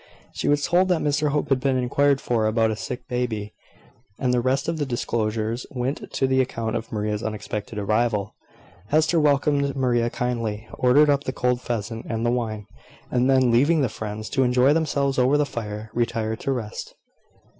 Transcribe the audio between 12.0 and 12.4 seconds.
and the